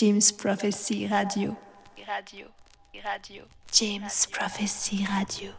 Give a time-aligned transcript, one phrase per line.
[0.00, 1.56] James Prophecy Radio.
[2.06, 2.46] Radio.
[3.04, 3.42] Radio.
[3.72, 5.50] James Prophecy Radio.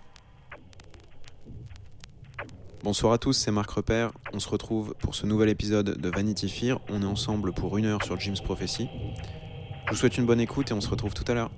[2.82, 4.12] Bonsoir à tous, c'est Marc Repère.
[4.32, 6.80] On se retrouve pour ce nouvel épisode de Vanity Fair.
[6.88, 8.88] On est ensemble pour une heure sur Jim's Prophecy.
[9.88, 11.51] Je vous souhaite une bonne écoute et on se retrouve tout à l'heure.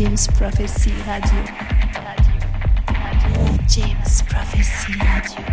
[0.00, 1.44] James Prophecy Radio.
[3.28, 3.58] you.
[3.68, 5.44] James Prophecy Radio.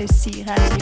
[0.00, 0.79] James Prophecy Radio.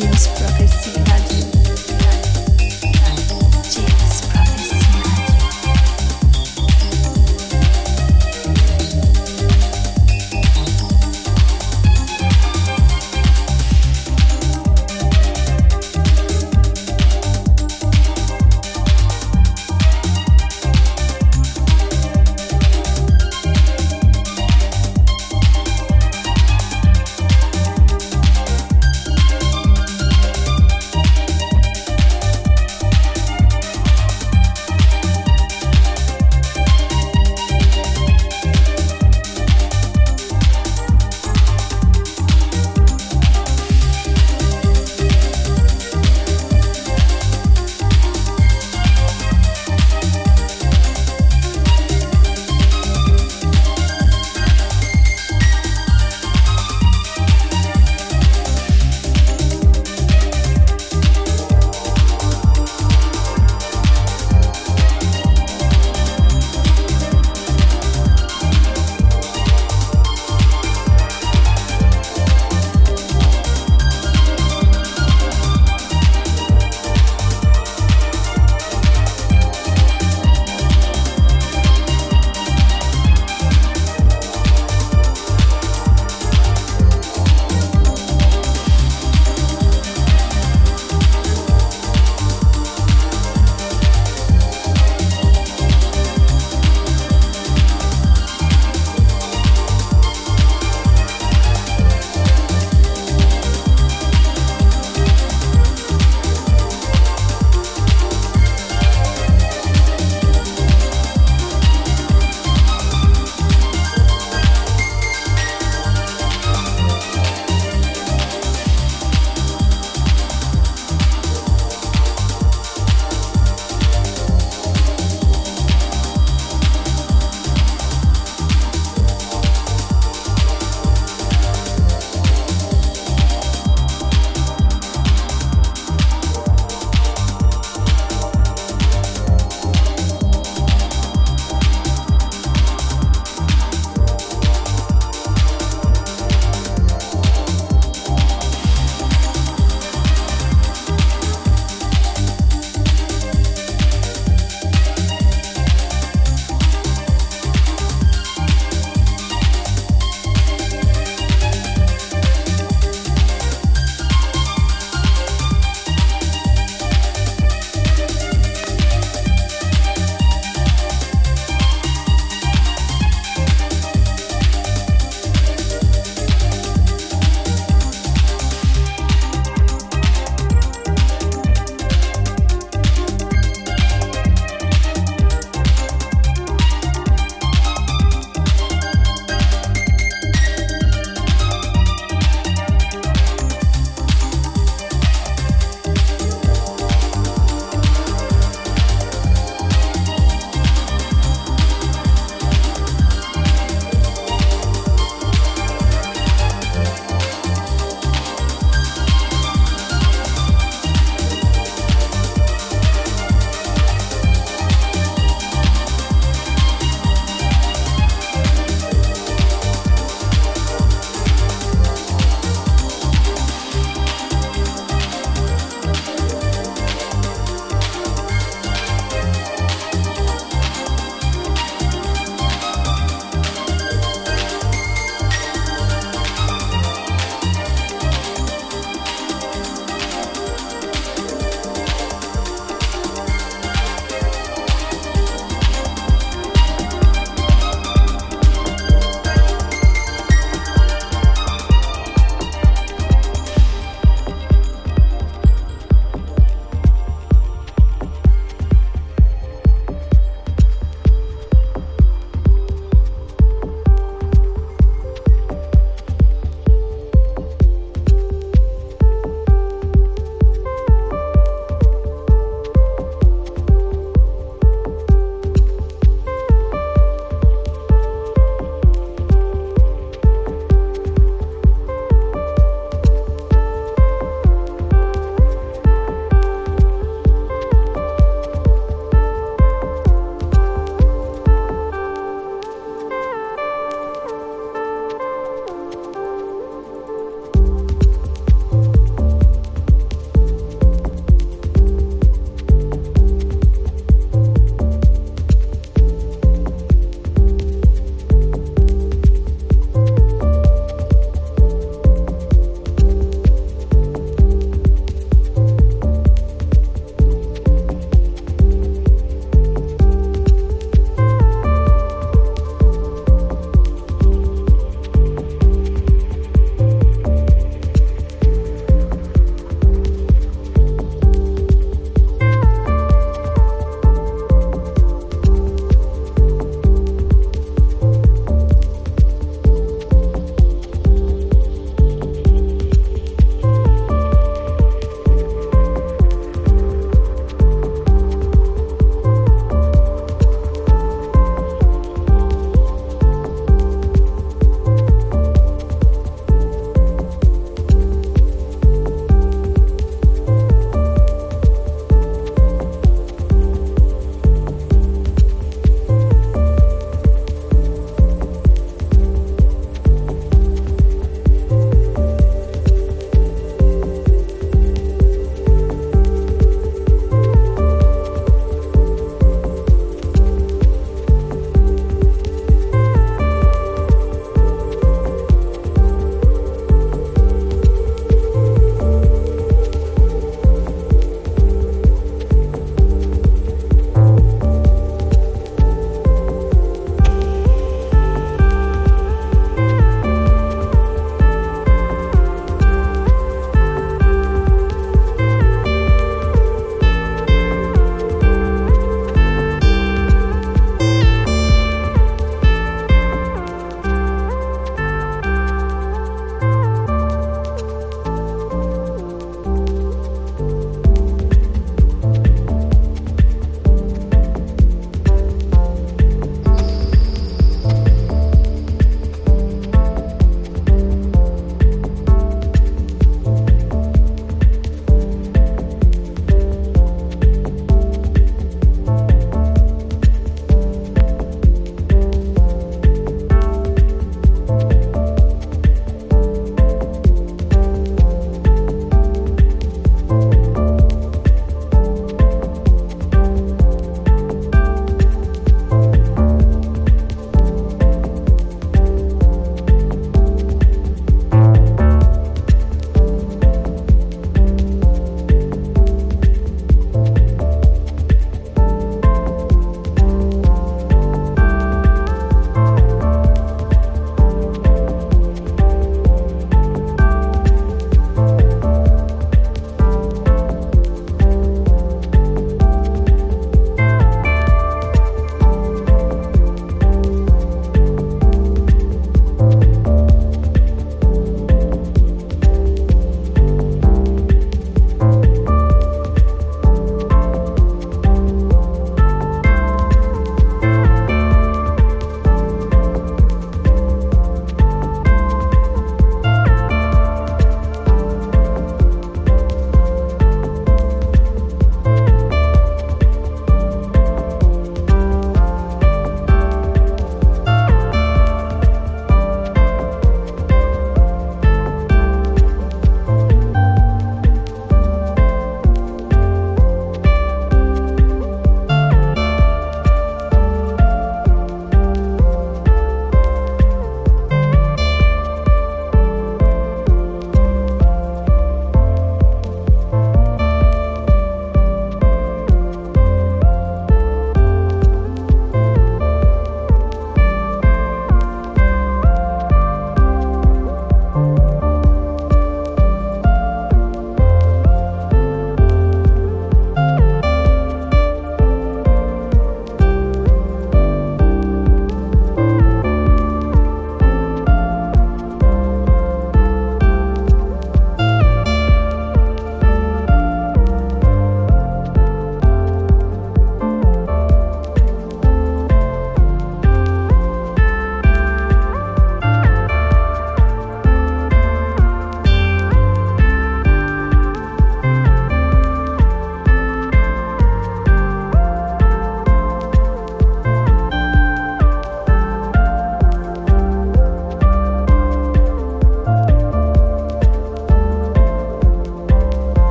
[0.00, 1.39] James Prophecy Radio.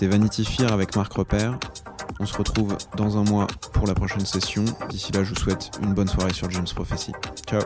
[0.00, 1.58] C'était Vanity Fair avec Marc Repère.
[2.20, 4.64] On se retrouve dans un mois pour la prochaine session.
[4.88, 7.12] D'ici là, je vous souhaite une bonne soirée sur James Prophecy.
[7.46, 7.60] Ciao